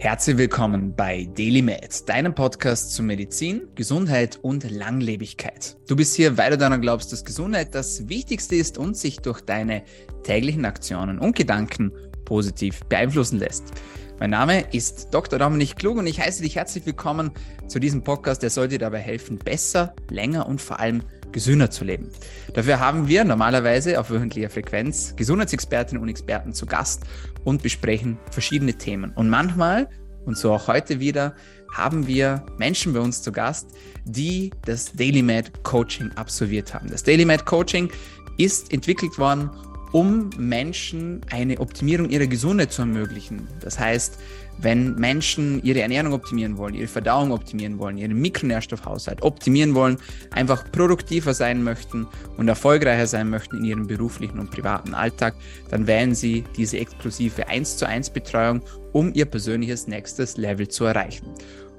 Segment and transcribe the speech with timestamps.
[0.00, 5.76] Herzlich willkommen bei DailyMed, deinem Podcast zu Medizin, Gesundheit und Langlebigkeit.
[5.88, 9.40] Du bist hier, weil du daran glaubst, dass Gesundheit das Wichtigste ist und sich durch
[9.40, 9.82] deine
[10.22, 11.90] täglichen Aktionen und Gedanken
[12.24, 13.72] positiv beeinflussen lässt.
[14.20, 15.36] Mein Name ist Dr.
[15.36, 17.32] Dominik Klug und ich heiße dich herzlich willkommen
[17.66, 21.02] zu diesem Podcast, der soll dir dabei helfen, besser, länger und vor allem
[21.32, 22.10] gesünder zu leben.
[22.54, 27.04] Dafür haben wir normalerweise auf wöchentlicher Frequenz Gesundheitsexpertinnen und Experten zu Gast
[27.44, 29.12] und besprechen verschiedene Themen.
[29.14, 29.88] Und manchmal,
[30.24, 31.34] und so auch heute wieder,
[31.72, 33.68] haben wir Menschen bei uns zu Gast,
[34.04, 36.90] die das Daily Med Coaching absolviert haben.
[36.90, 37.90] Das Daily Med Coaching
[38.38, 39.50] ist entwickelt worden,
[39.92, 43.48] um Menschen eine Optimierung ihrer Gesundheit zu ermöglichen.
[43.60, 44.18] Das heißt,
[44.60, 49.98] wenn Menschen ihre Ernährung optimieren wollen, ihre Verdauung optimieren wollen, ihren Mikronährstoffhaushalt optimieren wollen,
[50.32, 52.06] einfach produktiver sein möchten
[52.36, 55.34] und erfolgreicher sein möchten in ihrem beruflichen und privaten Alltag,
[55.70, 58.62] dann wählen sie diese exklusive 1 zu 1 Betreuung,
[58.92, 61.26] um ihr persönliches nächstes Level zu erreichen.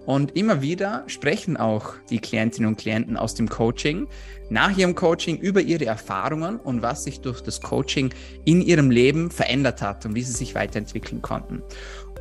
[0.09, 4.07] Und immer wieder sprechen auch die Klientinnen und Klienten aus dem Coaching
[4.49, 8.11] nach ihrem Coaching über ihre Erfahrungen und was sich durch das Coaching
[8.43, 11.61] in ihrem Leben verändert hat und wie sie sich weiterentwickeln konnten.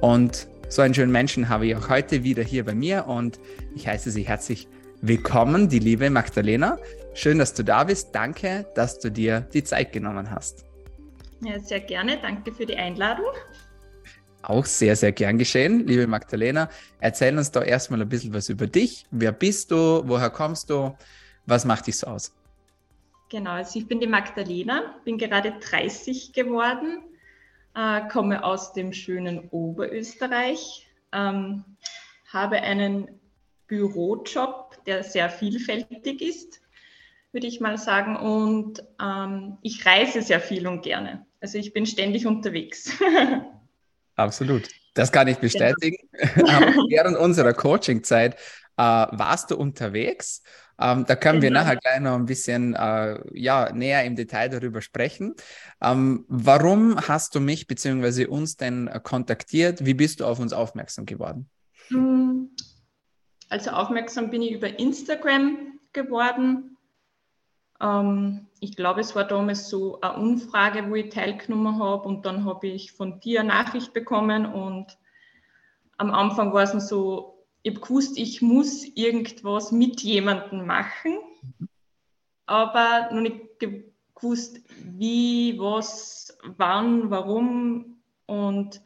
[0.02, 3.40] Und so einen schönen Menschen habe ich auch heute wieder hier bei mir und
[3.74, 4.68] ich heiße Sie herzlich
[5.00, 6.76] willkommen, die liebe Magdalena.
[7.14, 8.14] Schön, dass du da bist.
[8.14, 10.66] Danke, dass du dir die Zeit genommen hast.
[11.40, 12.18] Ja, sehr gerne.
[12.20, 13.32] Danke für die Einladung.
[14.42, 16.68] Auch sehr, sehr gern geschehen, liebe Magdalena.
[17.00, 19.04] Erzähl uns doch erstmal ein bisschen was über dich.
[19.10, 20.02] Wer bist du?
[20.06, 20.96] Woher kommst du?
[21.46, 22.34] Was macht dich so aus?
[23.30, 27.02] Genau, also ich bin die Magdalena, bin gerade 30 geworden,
[27.74, 31.64] äh, komme aus dem schönen Oberösterreich, ähm,
[32.32, 33.20] habe einen
[33.66, 36.62] Bürojob, der sehr vielfältig ist,
[37.32, 41.26] würde ich mal sagen, und ähm, ich reise sehr viel und gerne.
[41.40, 42.92] Also ich bin ständig unterwegs.
[44.18, 44.68] Absolut.
[44.94, 45.96] Das kann ich bestätigen.
[46.12, 50.42] Während unserer Coaching-Zeit äh, warst du unterwegs.
[50.80, 51.60] Ähm, da können wir genau.
[51.60, 55.34] nachher gleich noch ein bisschen äh, ja, näher im Detail darüber sprechen.
[55.80, 58.26] Ähm, warum hast du mich bzw.
[58.26, 59.84] uns denn kontaktiert?
[59.86, 61.48] Wie bist du auf uns aufmerksam geworden?
[61.88, 62.50] Hm,
[63.48, 66.76] also aufmerksam bin ich über Instagram geworden.
[67.80, 72.44] Ähm, ich glaube, es war damals so eine Umfrage, wo ich teilgenommen habe und dann
[72.44, 74.98] habe ich von dir eine Nachricht bekommen und
[75.96, 81.18] am Anfang war es so, ich habe gewusst, ich muss irgendwas mit jemandem machen,
[82.46, 88.00] aber noch nicht gewusst, wie, was, wann, warum.
[88.26, 88.80] Und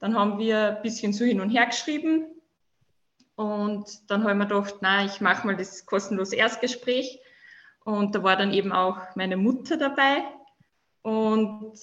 [0.00, 2.26] dann haben wir ein bisschen so hin und her geschrieben
[3.36, 7.19] und dann habe ich mir gedacht, na, ich mache mal das kostenlose Erstgespräch
[7.90, 10.22] und da war dann eben auch meine Mutter dabei.
[11.02, 11.78] Und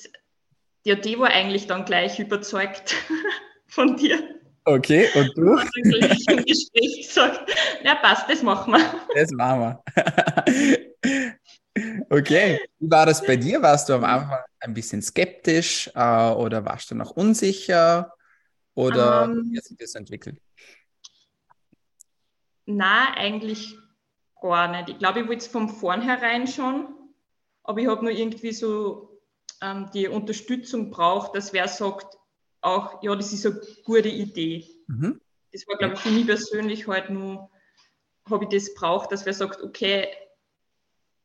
[0.84, 2.96] ja, die war eigentlich dann gleich überzeugt
[3.68, 4.18] von dir.
[4.66, 5.52] Okay, und du?
[5.52, 7.52] Und dann gleich im Gespräch gesagt,
[7.84, 9.02] ja passt, das machen wir.
[9.16, 11.34] Das machen wir.
[12.10, 13.62] Okay, wie war das bei dir?
[13.62, 18.14] Warst du am Anfang ein bisschen skeptisch äh, oder warst du noch unsicher?
[18.74, 19.50] Oder um, ähm.
[19.52, 20.40] wie hat sich das entwickelt?
[22.66, 23.78] Na, eigentlich
[24.42, 24.90] gar nicht.
[24.90, 26.88] Ich glaube, ich wollte es von vornherein schon,
[27.64, 29.22] aber ich habe nur irgendwie so
[29.62, 32.18] ähm, die Unterstützung braucht, dass wer sagt,
[32.62, 34.68] auch, ja, das ist eine gute Idee.
[34.88, 35.22] Mhm.
[35.52, 37.50] Das war, glaube ich, für mich persönlich halt nur,
[38.30, 40.08] habe ich das braucht, dass wer sagt, okay,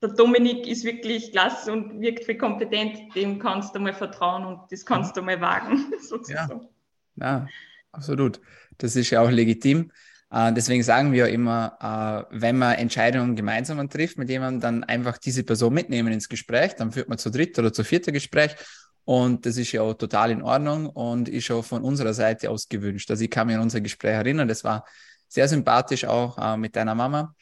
[0.01, 4.73] der Dominik ist wirklich klasse und wirkt viel kompetent, dem kannst du mal vertrauen und
[4.73, 5.21] das kannst mhm.
[5.21, 6.69] du mal wagen, sozusagen.
[7.17, 7.27] Ja.
[7.27, 7.49] ja,
[7.93, 8.41] absolut.
[8.79, 9.93] Das ist ja auch legitim.
[10.33, 15.19] Äh, deswegen sagen wir immer, äh, wenn man Entscheidungen gemeinsam trifft mit jemandem, dann einfach
[15.19, 16.75] diese Person mitnehmen ins Gespräch.
[16.75, 18.57] Dann führt man zu dritt oder zu vierter Gespräch.
[19.05, 22.69] Und das ist ja auch total in Ordnung und ist auch von unserer Seite aus
[22.69, 23.11] gewünscht.
[23.11, 24.87] Also ich kann mich an unser Gespräch erinnern, das war
[25.29, 27.35] sehr sympathisch auch äh, mit deiner Mama.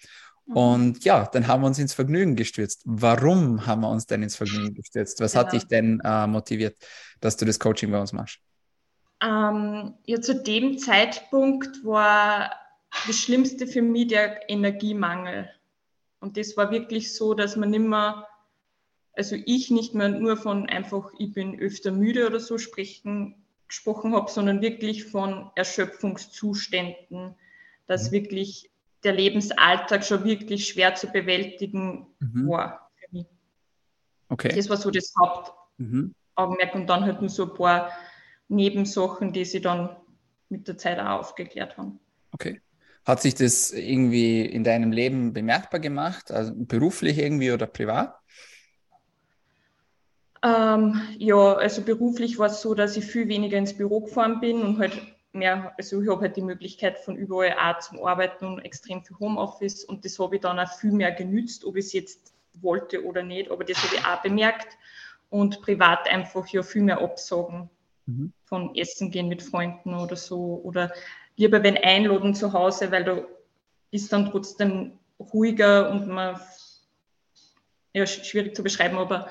[0.46, 0.56] Mhm.
[0.56, 2.82] Und ja, dann haben wir uns ins Vergnügen gestürzt.
[2.86, 5.20] Warum haben wir uns denn ins Vergnügen gestürzt?
[5.20, 5.40] Was ja.
[5.40, 6.76] hat dich denn äh, motiviert,
[7.20, 8.38] dass du das Coaching bei uns machst?
[9.22, 12.50] Ähm, ja, zu dem Zeitpunkt war
[13.06, 15.50] das Schlimmste für mich der Energiemangel.
[16.20, 18.26] Und das war wirklich so, dass man nicht mehr,
[19.14, 23.36] also ich nicht mehr nur von einfach, ich bin öfter müde oder so sprechen,
[23.68, 27.34] gesprochen habe, sondern wirklich von Erschöpfungszuständen,
[27.86, 28.12] dass mhm.
[28.12, 28.70] wirklich
[29.04, 32.48] der Lebensalltag schon wirklich schwer zu bewältigen mhm.
[32.48, 33.26] war für mich.
[34.28, 34.52] Okay.
[34.54, 36.80] Das war so das Hauptaugenmerk mhm.
[36.80, 37.90] und dann halt nur so ein paar
[38.48, 39.96] Nebensachen, die sie dann
[40.48, 42.00] mit der Zeit auch aufgeklärt haben.
[42.32, 42.60] Okay.
[43.04, 48.14] Hat sich das irgendwie in deinem Leben bemerkbar gemacht, also beruflich irgendwie oder privat?
[50.42, 54.62] Ähm, ja, also beruflich war es so, dass ich viel weniger ins Büro gefahren bin
[54.62, 55.00] und halt
[55.32, 59.16] mehr, also ich habe halt die Möglichkeit von überall auch zum Arbeiten und extrem viel
[59.18, 63.04] Homeoffice und das habe ich dann auch viel mehr genützt, ob ich es jetzt wollte
[63.04, 64.76] oder nicht, aber das habe ich auch bemerkt
[65.28, 67.70] und privat einfach ja viel mehr absagen
[68.06, 68.32] mhm.
[68.44, 70.92] von Essen gehen mit Freunden oder so oder
[71.40, 73.22] lieber wenn einladen zu Hause, weil da
[73.90, 76.38] ist dann trotzdem ruhiger und man,
[77.94, 79.28] ja, schwierig zu beschreiben, aber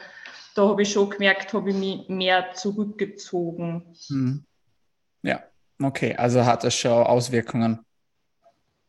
[0.56, 3.96] da habe ich schon gemerkt, habe ich mich mehr zurückgezogen.
[4.10, 4.44] Mhm.
[5.22, 5.44] Ja,
[5.82, 7.80] okay, also hat das schon Auswirkungen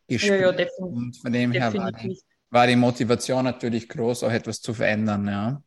[0.08, 0.40] gespielt.
[0.40, 0.96] Ja, ja, definitiv.
[0.96, 2.18] Und von dem her war die,
[2.48, 5.62] war die, Motivation natürlich groß, auch etwas zu verändern, ja.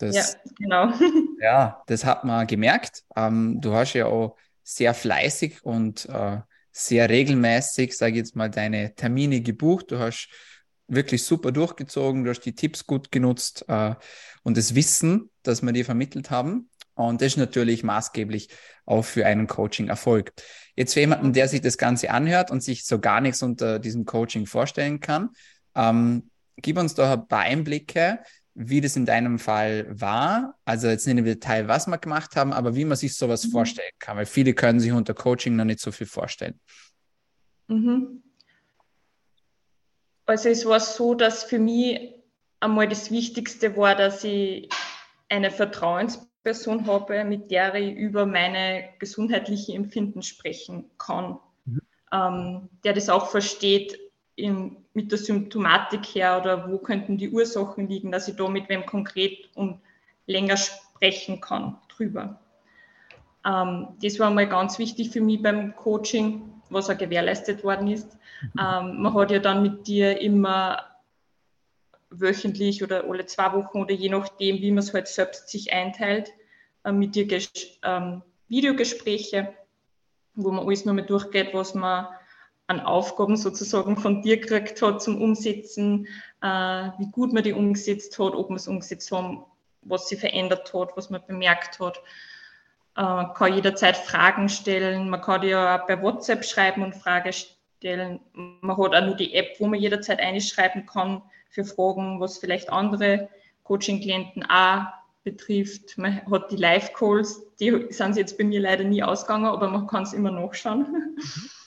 [0.00, 0.92] Das, ja, genau.
[1.40, 3.02] Ja, das hat man gemerkt.
[3.16, 6.40] Ähm, du hast ja auch sehr fleißig und äh,
[6.72, 9.90] sehr regelmäßig, sage ich jetzt mal, deine Termine gebucht.
[9.90, 10.28] Du hast
[10.88, 13.94] wirklich super durchgezogen, du hast die Tipps gut genutzt äh,
[14.42, 16.68] und das Wissen, das wir dir vermittelt haben.
[16.94, 18.48] Und das ist natürlich maßgeblich
[18.84, 20.32] auch für einen Coaching-Erfolg.
[20.76, 24.04] Jetzt für jemanden, der sich das Ganze anhört und sich so gar nichts unter diesem
[24.04, 25.30] Coaching vorstellen kann,
[25.74, 28.20] ähm, gib uns doch ein paar Einblicke,
[28.54, 30.58] wie das in deinem Fall war.
[30.64, 33.50] Also jetzt nicht im Detail, was wir gemacht haben, aber wie man sich sowas mhm.
[33.50, 36.58] vorstellen kann, weil viele können sich unter Coaching noch nicht so viel vorstellen.
[37.68, 38.22] Mhm.
[40.26, 42.14] Also es war so, dass für mich
[42.60, 44.68] einmal das Wichtigste war, dass ich
[45.28, 51.80] eine Vertrauensperson habe, mit der ich über meine gesundheitlichen Empfinden sprechen kann, mhm.
[52.12, 53.98] ähm, der das auch versteht
[54.36, 58.68] in, mit der Symptomatik her oder wo könnten die Ursachen liegen, dass ich da mit
[58.68, 59.80] wem konkret und
[60.26, 62.40] länger sprechen kann drüber.
[63.44, 68.16] Ähm, das war mal ganz wichtig für mich beim Coaching, was auch gewährleistet worden ist.
[68.54, 68.60] Mhm.
[68.60, 70.84] Ähm, man hat ja dann mit dir immer
[72.10, 76.32] wöchentlich oder alle zwei Wochen oder je nachdem, wie man es halt selbst sich einteilt,
[76.84, 77.26] äh, mit dir
[77.84, 79.54] ähm, Videogespräche,
[80.34, 82.08] wo man alles nochmal durchgeht, was man
[82.70, 86.06] an Aufgaben sozusagen von dir gekriegt hat zum Umsetzen,
[86.40, 89.44] äh, wie gut man die umgesetzt hat, ob man es umgesetzt haben,
[89.82, 91.98] was sie verändert hat, was man bemerkt hat.
[92.96, 95.10] Äh, kann jederzeit Fragen stellen.
[95.10, 98.20] Man kann ja auch bei WhatsApp schreiben und Fragen stellen stellen.
[98.34, 102.70] Man hat auch nur die App, wo man jederzeit einschreiben kann für Fragen, was vielleicht
[102.70, 103.28] andere
[103.64, 104.84] Coaching-Klienten auch
[105.24, 105.96] betrifft.
[105.96, 110.02] Man hat die Live-Calls, die sind jetzt bei mir leider nie ausgegangen, aber man kann
[110.02, 111.16] es immer nachschauen.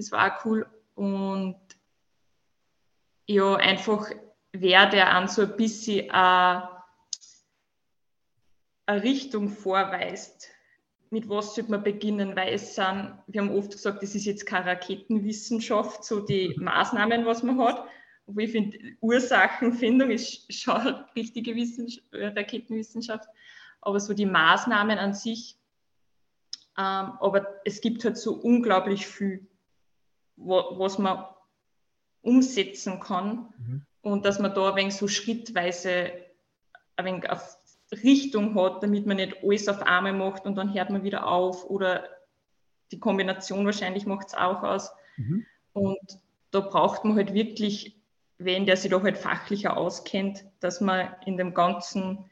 [0.00, 0.66] Das war auch cool.
[0.94, 1.60] Und
[3.26, 4.10] ja, einfach
[4.52, 6.68] wer, der an so ein bisschen eine,
[8.86, 10.48] eine Richtung vorweist,
[11.10, 14.46] mit was sollte man beginnen, weil es sind, wir haben oft gesagt, das ist jetzt
[14.46, 16.64] keine Raketenwissenschaft, so die mhm.
[16.64, 17.84] Maßnahmen, was man hat.
[18.26, 23.28] Obwohl ich finde, Ursachenfindung ist schon richtige Wissenschaft, äh, Raketenwissenschaft,
[23.82, 25.56] aber so die Maßnahmen an sich,
[26.78, 29.46] ähm, aber es gibt halt so unglaublich viel,
[30.40, 31.24] wo, was man
[32.22, 33.82] umsetzen kann mhm.
[34.02, 36.12] und dass man da ein wenig so schrittweise
[36.96, 37.56] ein wenig auf
[37.92, 41.64] Richtung hat, damit man nicht alles auf einmal macht und dann hört man wieder auf
[41.68, 42.08] oder
[42.92, 44.90] die Kombination wahrscheinlich macht es auch aus.
[45.16, 45.46] Mhm.
[45.72, 46.20] Und
[46.50, 47.96] da braucht man halt wirklich,
[48.38, 52.30] wenn der sich da halt fachlicher auskennt, dass man in dem ganzen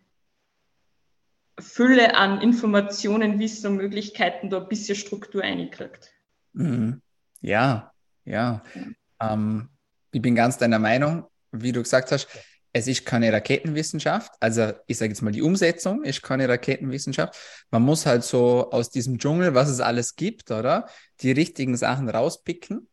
[1.59, 6.13] Fülle an Informationen, Wissen und Möglichkeiten da ein bisschen Struktur einkriegt.
[6.53, 7.03] Mhm.
[7.41, 7.93] Ja,
[8.29, 8.63] ja.
[9.21, 9.69] Ähm,
[10.13, 12.29] ich bin ganz deiner Meinung, wie du gesagt hast
[12.73, 14.33] es ist keine Raketenwissenschaft.
[14.41, 17.37] Also ich sage jetzt mal, die Umsetzung ist keine Raketenwissenschaft.
[17.71, 20.87] Man muss halt so aus diesem Dschungel, was es alles gibt, oder?
[21.21, 22.89] Die richtigen Sachen rauspicken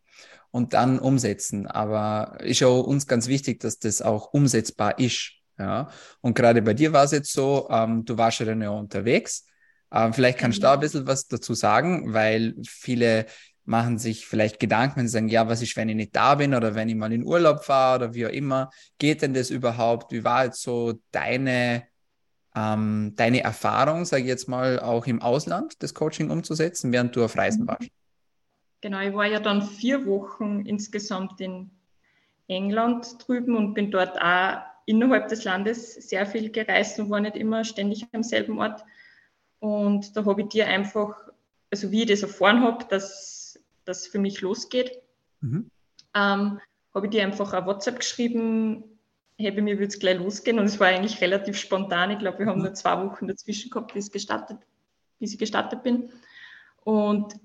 [0.51, 1.67] und dann umsetzen.
[1.67, 5.33] Aber ist auch uns ganz wichtig, dass das auch umsetzbar ist.
[5.57, 5.89] Ja.
[6.21, 9.45] Und gerade bei dir war es jetzt so, ähm, du warst ja dann ja unterwegs.
[9.91, 13.25] Ähm, vielleicht kannst du da ein bisschen was dazu sagen, weil viele
[13.65, 16.75] machen sich vielleicht Gedanken und sagen, ja, was ist, wenn ich nicht da bin oder
[16.75, 18.69] wenn ich mal in Urlaub fahre oder wie auch immer.
[18.99, 20.11] Geht denn das überhaupt?
[20.11, 21.83] Wie war jetzt so deine,
[22.55, 27.25] ähm, deine Erfahrung, sage ich jetzt mal, auch im Ausland, das Coaching umzusetzen, während du
[27.25, 27.67] auf Reisen mhm.
[27.67, 27.89] warst?
[28.81, 31.71] Genau, ich war ja dann vier Wochen insgesamt in
[32.47, 37.35] England drüben und bin dort auch innerhalb des Landes sehr viel gereist und war nicht
[37.35, 38.83] immer ständig am selben Ort.
[39.57, 41.15] Und da habe ich dir einfach,
[41.71, 43.34] also wie ich das erfahren habe, dass
[43.85, 44.91] das für mich losgeht,
[45.41, 45.69] mhm.
[46.13, 46.59] ähm,
[46.93, 48.83] habe ich dir einfach ein WhatsApp geschrieben,
[49.37, 52.11] hey, bei mir wird es gleich losgehen und es war eigentlich relativ spontan.
[52.11, 52.65] Ich glaube, wir haben mhm.
[52.65, 54.59] nur zwei Wochen dazwischen gehabt, bis, gestartet,
[55.19, 56.09] bis ich gestartet bin.
[56.83, 57.35] Und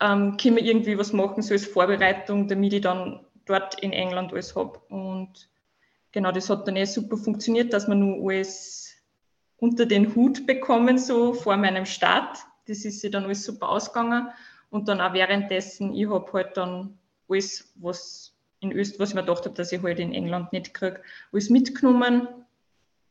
[0.00, 4.32] ähm, können wir irgendwie was machen, so als Vorbereitung, damit ich dann dort in England
[4.32, 4.78] alles habe.
[4.88, 5.48] Und
[6.12, 8.94] genau, das hat dann eh super funktioniert, dass wir nur alles
[9.58, 12.38] unter den Hut bekommen, so vor meinem Start.
[12.66, 14.28] Das ist sich dann alles super ausgegangen.
[14.74, 19.20] Und dann auch währenddessen, ich habe halt dann alles, was in Österreich, was ich mir
[19.20, 21.00] gedacht habe, dass ich halt in England nicht kriege,
[21.30, 22.26] alles mitgenommen,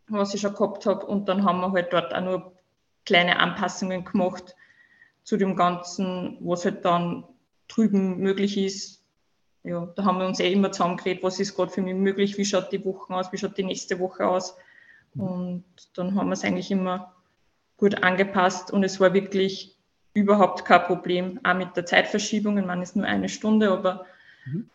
[0.10, 1.06] was ich schon gehabt habe.
[1.06, 2.58] Und dann haben wir halt dort auch nur
[3.06, 4.58] kleine Anpassungen gemacht
[5.24, 7.24] zu dem Ganzen, was halt dann
[7.70, 9.02] drüben möglich ist.
[9.64, 12.44] Ja, da haben wir uns eh immer zusammengeredet, was ist gerade für mich möglich, wie
[12.44, 14.58] schaut die Woche aus, wie schaut die nächste Woche aus.
[15.16, 15.64] Und
[15.96, 17.14] dann haben wir es eigentlich immer
[17.78, 19.73] gut angepasst und es war wirklich
[20.14, 22.58] überhaupt kein Problem, auch mit der Zeitverschiebung.
[22.58, 24.06] Es ist nur eine Stunde, aber
[24.46, 24.70] mhm.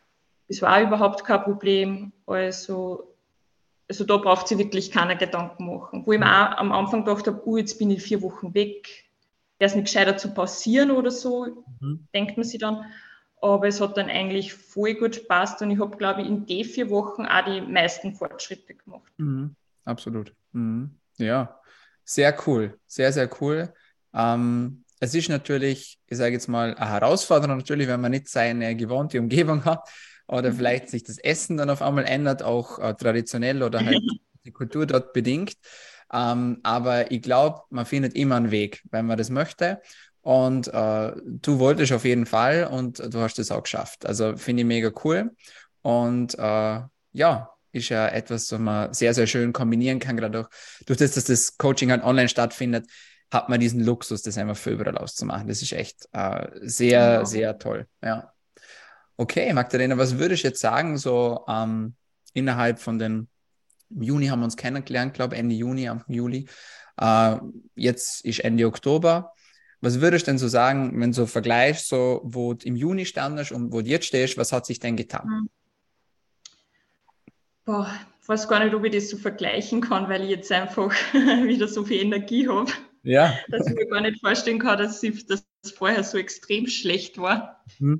[0.49, 2.12] es war überhaupt kein Problem.
[2.26, 3.14] Also,
[3.88, 6.04] also da braucht sie wirklich keine Gedanken machen.
[6.04, 8.88] Wo ich mir auch am Anfang gedacht habe, oh, jetzt bin ich vier Wochen weg,
[9.59, 12.07] wäre es nicht gescheiter zu pausieren oder so, mhm.
[12.14, 12.85] denkt man sich dann.
[13.40, 16.64] Aber es hat dann eigentlich voll gut gepasst und ich habe, glaube ich, in den
[16.64, 19.12] vier Wochen auch die meisten Fortschritte gemacht.
[19.16, 19.54] Mhm.
[19.85, 20.35] Absolut.
[20.52, 20.90] Mhm.
[21.18, 21.61] Ja,
[22.04, 22.78] sehr cool.
[22.88, 23.73] Sehr, sehr cool.
[24.12, 28.76] Ähm, es ist natürlich, ich sage jetzt mal, eine Herausforderung natürlich, wenn man nicht seine
[28.76, 29.88] gewohnte Umgebung hat
[30.26, 30.57] oder mhm.
[30.57, 34.00] vielleicht sich das Essen dann auf einmal ändert, auch äh, traditionell oder halt
[34.45, 35.55] die Kultur dort bedingt.
[36.12, 39.81] Ähm, aber ich glaube, man findet immer einen Weg, wenn man das möchte.
[40.21, 44.05] Und äh, du wolltest auf jeden Fall und du hast das auch geschafft.
[44.05, 45.31] Also finde ich mega cool.
[45.83, 46.81] Und äh,
[47.12, 50.49] ja, ist ja etwas, was man sehr, sehr schön kombinieren kann, gerade durch,
[50.87, 52.87] durch das, dass das Coaching halt online stattfindet
[53.30, 55.49] hat man diesen Luxus, das einfach für überall auszumachen.
[55.49, 57.25] Das ist echt äh, sehr, genau.
[57.25, 57.87] sehr toll.
[58.02, 58.32] Ja.
[59.16, 61.94] Okay, Magdalena, was würde ich jetzt sagen, so ähm,
[62.32, 63.28] innerhalb von den,
[63.90, 66.49] im Juni haben wir uns kennengelernt, glaube Ende Juni, Anfang Juli.
[67.00, 67.37] Äh,
[67.75, 69.32] jetzt ist Ende Oktober.
[69.80, 73.52] Was würdest du denn so sagen, wenn du vergleichst, so, wo du im Juni standest
[73.52, 75.25] und wo du jetzt stehst, was hat sich denn getan?
[75.25, 75.50] Hm.
[77.64, 80.90] Boah, ich weiß gar nicht, ob ich das so vergleichen kann, weil ich jetzt einfach
[81.12, 82.73] wieder so viel Energie habe.
[83.02, 83.38] Ja.
[83.49, 87.64] dass ich mir gar nicht vorstellen kann, dass es vorher so extrem schlecht war.
[87.78, 87.99] Mhm.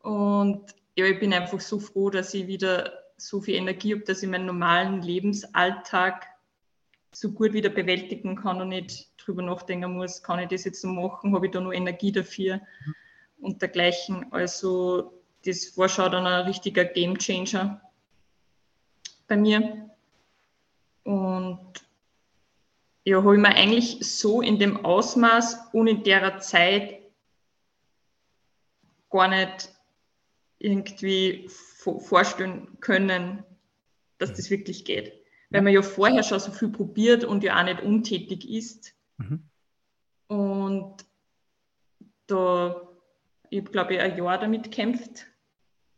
[0.00, 4.22] Und ja, ich bin einfach so froh, dass ich wieder so viel Energie habe, dass
[4.22, 6.26] ich meinen normalen Lebensalltag
[7.12, 10.88] so gut wieder bewältigen kann und nicht drüber nachdenken muss, kann ich das jetzt so
[10.88, 12.94] machen, habe ich da nur Energie dafür mhm.
[13.40, 14.26] und dergleichen.
[14.32, 17.80] Also das war schon dann ein richtiger Game Changer
[19.26, 19.90] bei mir.
[21.04, 21.87] Und
[23.08, 27.00] ja, habe ich mir eigentlich so in dem Ausmaß und in der Zeit
[29.08, 29.72] gar nicht
[30.58, 33.44] irgendwie vorstellen können,
[34.18, 35.14] dass das wirklich geht.
[35.48, 38.94] Weil man ja vorher schon so viel probiert und ja auch nicht untätig ist.
[39.16, 39.48] Mhm.
[40.26, 41.06] Und
[42.26, 42.88] da,
[43.48, 45.24] ich glaube ich ein Jahr damit kämpft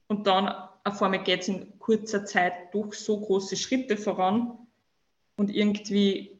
[0.06, 4.56] und dann auf einmal geht es in kurzer Zeit durch so große Schritte voran
[5.34, 6.39] und irgendwie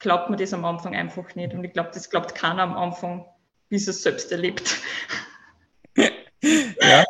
[0.00, 1.54] glaubt man das am Anfang einfach nicht.
[1.54, 3.24] Und ich glaube, das glaubt keiner am Anfang,
[3.68, 4.78] bis er es selbst erlebt.
[6.82, 7.04] ja.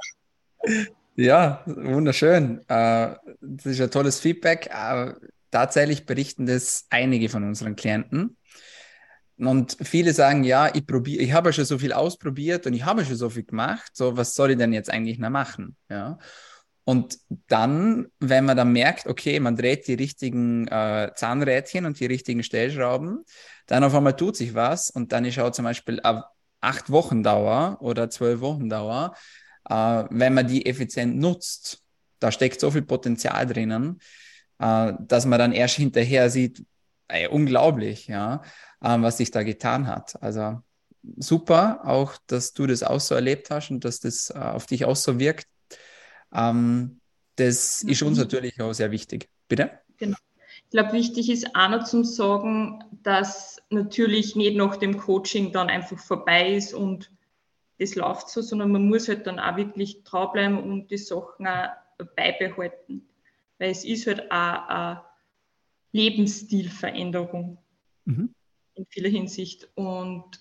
[1.17, 2.61] ja, wunderschön.
[2.69, 4.69] Äh, das ist ein tolles Feedback.
[4.73, 5.15] Äh,
[5.51, 8.37] tatsächlich berichten das einige von unseren Klienten.
[9.39, 13.07] Und viele sagen, ja, ich probiere, ich habe schon so viel ausprobiert und ich habe
[13.07, 13.91] schon so viel gemacht.
[13.95, 15.77] So, was soll ich denn jetzt eigentlich noch machen?
[15.89, 16.19] Ja.
[16.85, 22.07] Und dann, wenn man dann merkt, okay, man dreht die richtigen äh, Zahnrädchen und die
[22.07, 23.25] richtigen Stellschrauben,
[23.67, 26.01] dann auf einmal tut sich was und dann ist auch zum Beispiel
[26.61, 29.15] acht Wochen Dauer oder zwölf Wochen Dauer,
[29.69, 31.83] äh, wenn man die effizient nutzt,
[32.19, 34.01] da steckt so viel Potenzial drinnen,
[34.59, 36.65] äh, dass man dann erst hinterher sieht,
[37.09, 38.43] ey, unglaublich, ja,
[38.81, 40.21] äh, was sich da getan hat.
[40.23, 40.61] Also
[41.17, 44.85] super, auch dass du das auch so erlebt hast und dass das äh, auf dich
[44.85, 45.47] auch so wirkt.
[46.33, 47.01] Ähm,
[47.37, 47.91] das mhm.
[47.91, 49.29] ist uns natürlich auch sehr wichtig.
[49.49, 49.71] Bitte?
[49.97, 50.17] Genau.
[50.65, 55.69] Ich glaube, wichtig ist auch noch zum Sagen, dass natürlich nicht nach dem Coaching dann
[55.69, 57.11] einfach vorbei ist und
[57.79, 61.71] das läuft so, sondern man muss halt dann auch wirklich dranbleiben und die Sachen auch
[62.15, 63.09] beibehalten.
[63.59, 65.03] Weil es ist halt auch eine
[65.93, 67.59] Lebensstilveränderung
[68.05, 68.35] mhm.
[68.75, 69.69] in vieler Hinsicht.
[69.75, 70.41] Und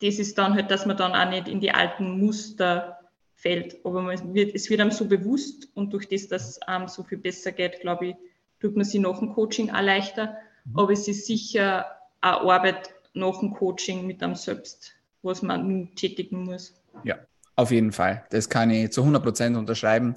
[0.00, 2.97] das ist dann halt, dass man dann auch nicht in die alten Muster
[3.38, 3.76] fällt.
[3.84, 7.04] Aber man wird, es wird einem so bewusst und durch das, dass es einem so
[7.04, 8.16] viel besser geht, glaube ich,
[8.60, 10.36] tut man sich nach dem Coaching auch leichter.
[10.64, 10.78] Mhm.
[10.78, 11.86] Aber es ist sicher
[12.20, 16.74] eine Arbeit nach dem Coaching mit einem selbst, was man nun tätigen muss.
[17.04, 17.18] Ja,
[17.54, 18.26] auf jeden Fall.
[18.30, 20.16] Das kann ich zu 100 Prozent unterschreiben.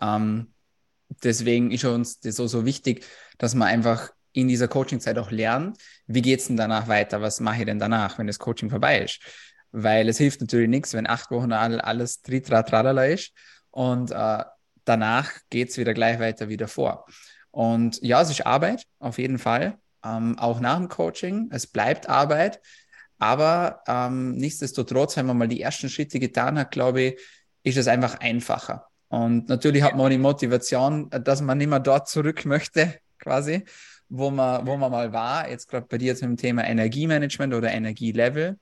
[0.00, 0.52] Ähm,
[1.22, 3.04] deswegen ist uns das so, so wichtig,
[3.38, 7.22] dass man einfach in dieser Coaching-Zeit auch lernt, wie geht es denn danach weiter?
[7.22, 9.20] Was mache ich denn danach, wenn das Coaching vorbei ist?
[9.72, 13.32] Weil es hilft natürlich nichts, wenn acht Wochen alles tritratralala ist
[13.70, 14.44] und äh,
[14.84, 17.06] danach geht es wieder gleich weiter wieder vor.
[17.50, 21.48] Und ja, es ist Arbeit, auf jeden Fall, ähm, auch nach dem Coaching.
[21.50, 22.60] Es bleibt Arbeit,
[23.18, 27.20] Aber ähm, nichtsdestotrotz, wenn man mal die ersten Schritte getan hat, glaube ich,
[27.64, 28.86] ist es einfach einfacher.
[29.08, 33.64] Und natürlich hat man die Motivation, dass man nicht mehr dort zurück möchte, quasi,
[34.08, 35.48] wo man, wo man mal war.
[35.50, 38.58] Jetzt gerade bei dir zum Thema Energiemanagement oder Energielevel.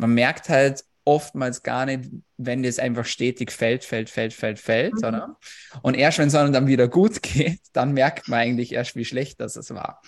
[0.00, 4.94] Man merkt halt oftmals gar nicht, wenn das einfach stetig fällt, fällt, fällt, fällt, fällt,
[4.94, 5.04] mhm.
[5.04, 5.36] oder?
[5.82, 9.40] Und erst wenn es dann wieder gut geht, dann merkt man eigentlich erst, wie schlecht
[9.40, 10.00] das es war.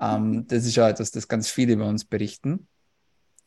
[0.00, 2.66] Ähm, das ist ja etwas, das ganz viele über uns berichten.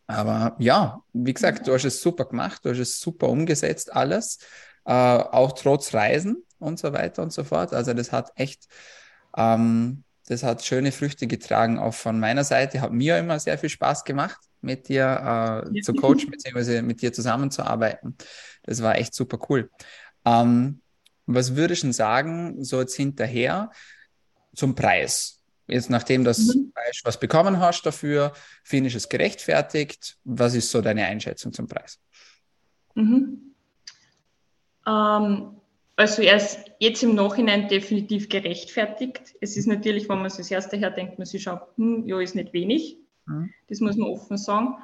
[0.07, 4.39] Aber ja, wie gesagt, du hast es super gemacht, du hast es super umgesetzt, alles,
[4.85, 7.73] äh, auch trotz Reisen und so weiter und so fort.
[7.73, 8.67] Also das hat echt,
[9.35, 12.81] ähm, das hat schöne Früchte getragen, auch von meiner Seite.
[12.81, 17.13] Hat mir immer sehr viel Spaß gemacht, mit dir äh, zu coachen, beziehungsweise mit dir
[17.13, 18.15] zusammenzuarbeiten.
[18.63, 19.69] Das war echt super cool.
[20.25, 20.81] Ähm,
[21.27, 23.71] was würdest du sagen, so jetzt hinterher
[24.55, 25.43] zum Preis?
[25.67, 26.71] Jetzt, nachdem du mhm.
[27.03, 30.17] was bekommen hast dafür, finde ich es gerechtfertigt.
[30.23, 31.99] Was ist so deine Einschätzung zum Preis?
[32.93, 33.55] Mhm.
[34.87, 35.61] Ähm,
[35.95, 39.35] also er ist jetzt im Nachhinein definitiv gerechtfertigt.
[39.41, 42.19] Es ist natürlich, wenn man es das erste her denkt, man sich schon, hm, ja,
[42.19, 42.97] ist nicht wenig.
[43.25, 43.53] Mhm.
[43.67, 44.75] Das muss man offen sagen.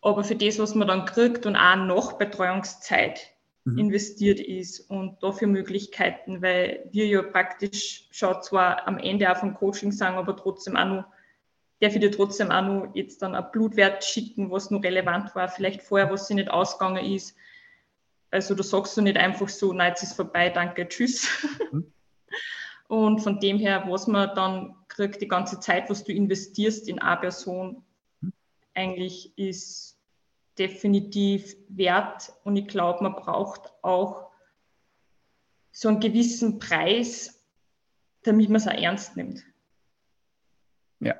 [0.00, 3.20] Aber für das, was man dann kriegt und auch nach Betreuungszeit,
[3.66, 3.78] mhm.
[3.78, 9.54] investiert ist und dafür Möglichkeiten, weil wir ja praktisch schon zwar am Ende auch vom
[9.54, 11.04] Coaching sagen, aber trotzdem auch noch,
[11.80, 15.48] darf ich dir trotzdem auch noch jetzt dann ein Blutwert schicken, was noch relevant war,
[15.48, 17.36] vielleicht vorher, was sie nicht ausgegangen ist.
[18.30, 21.28] Also da sagst du nicht einfach so, nein, jetzt ist vorbei, danke, tschüss.
[21.72, 21.92] Mhm.
[22.88, 27.00] Und von dem her, was man dann kriegt, die ganze Zeit, was du investierst in
[27.00, 27.82] eine Person,
[28.20, 28.32] mhm.
[28.74, 29.98] eigentlich ist
[30.58, 34.30] definitiv wert und ich glaube, man braucht auch
[35.70, 37.44] so einen gewissen Preis,
[38.22, 39.44] damit man es auch ernst nimmt.
[41.00, 41.16] Ja.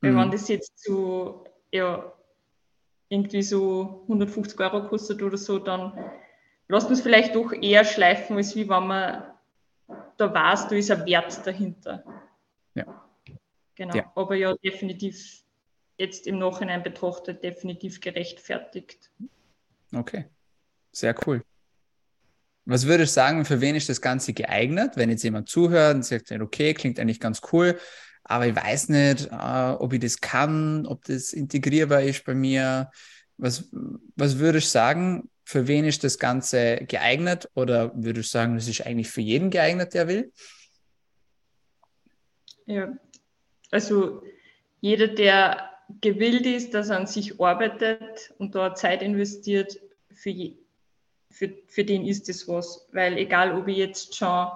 [0.00, 0.16] Weil mhm.
[0.16, 2.12] wenn das jetzt so, ja,
[3.12, 5.92] irgendwie so 150 Euro kostet oder so, dann
[6.68, 9.24] lässt man es vielleicht doch eher schleifen, als wie wenn man
[10.16, 12.02] da weiß, da ist ein Wert dahinter.
[12.74, 13.06] Ja.
[13.74, 13.94] Genau.
[13.94, 14.12] Ja.
[14.14, 15.42] Aber ja, definitiv
[15.98, 19.10] jetzt im Nachhinein betrachtet definitiv gerechtfertigt.
[19.94, 20.24] Okay,
[20.90, 21.42] sehr cool.
[22.64, 26.04] Was würdest du sagen, für wen ist das Ganze geeignet, wenn jetzt jemand zuhört und
[26.04, 27.78] sagt, okay, klingt eigentlich ganz cool,
[28.32, 32.90] aber ich weiß nicht, äh, ob ich das kann, ob das integrierbar ist bei mir.
[33.36, 33.68] Was,
[34.16, 38.68] was würdest du sagen, für wen ist das Ganze geeignet oder würdest du sagen, das
[38.68, 40.32] ist eigentlich für jeden geeignet, der will?
[42.64, 42.96] Ja,
[43.70, 44.22] also
[44.80, 45.68] jeder, der
[46.00, 49.78] gewillt ist, dass er an sich arbeitet und da Zeit investiert,
[50.10, 50.56] für, je,
[51.30, 52.88] für, für den ist es was.
[52.92, 54.48] Weil egal, ob ich jetzt schon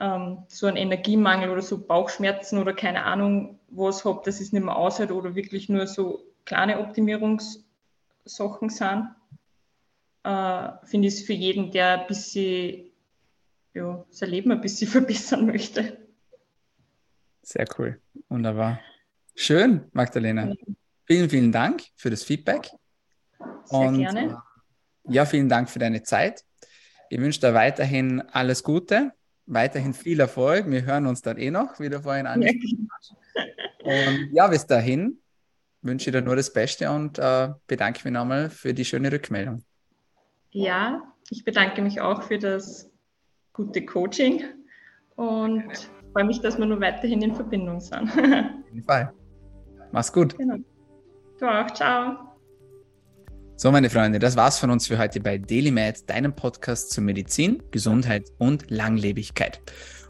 [0.00, 4.64] ähm, so einen Energiemangel oder so Bauchschmerzen oder keine Ahnung was habe, dass es nicht
[4.64, 9.14] mehr aushält oder wirklich nur so kleine Optimierungssachen sind,
[10.24, 12.90] äh, finde ich es für jeden, der ein bisschen
[13.74, 15.98] ja, sein Leben ein bisschen verbessern möchte.
[17.42, 18.00] Sehr cool.
[18.28, 18.80] Wunderbar.
[19.34, 20.54] Schön, Magdalena.
[21.04, 22.70] Vielen, vielen Dank für das Feedback.
[23.64, 24.42] Sehr Und, gerne.
[25.04, 26.44] Äh, ja, vielen Dank für deine Zeit.
[27.08, 29.12] Ich wünsche dir weiterhin alles Gute,
[29.46, 30.70] weiterhin viel Erfolg.
[30.70, 33.14] Wir hören uns dann eh noch, wie du vorhin angesprochen hast.
[33.82, 35.18] Und ja, bis dahin
[35.82, 39.62] wünsche ich dir nur das Beste und äh, bedanke mich nochmal für die schöne Rückmeldung.
[40.50, 42.90] Ja, ich bedanke mich auch für das
[43.52, 44.42] gute Coaching
[45.16, 48.10] und freue mich, dass wir nur weiterhin in Verbindung sind.
[48.10, 49.12] Auf jeden Fall.
[49.92, 50.36] Mach's gut.
[50.36, 50.56] Genau.
[51.38, 51.70] Du auch.
[51.72, 52.29] Ciao.
[53.62, 57.62] So, meine Freunde, das war's von uns für heute bei DailyMed, deinem Podcast zur Medizin,
[57.70, 59.60] Gesundheit und Langlebigkeit.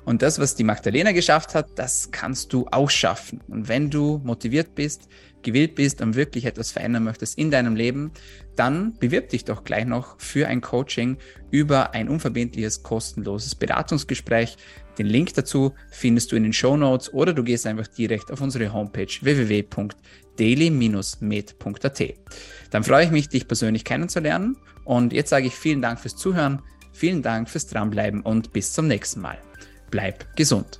[0.04, 3.40] Und das, was die Magdalena geschafft hat, das kannst du auch schaffen.
[3.48, 5.08] Und wenn du motiviert bist,
[5.42, 8.12] gewillt bist und wirklich etwas verändern möchtest in deinem Leben,
[8.54, 11.16] dann bewirb dich doch gleich noch für ein Coaching
[11.50, 14.58] über ein unverbindliches, kostenloses Beratungsgespräch.
[14.96, 18.40] Den Link dazu findest du in den Show Notes oder du gehst einfach direkt auf
[18.42, 19.08] unsere Homepage
[20.40, 22.14] www.daily-med.at.
[22.70, 26.62] Dann freue ich mich, dich persönlich kennenzulernen und jetzt sage ich vielen Dank fürs Zuhören,
[26.92, 29.38] vielen Dank fürs Dranbleiben und bis zum nächsten Mal.
[29.90, 30.79] Bleib gesund.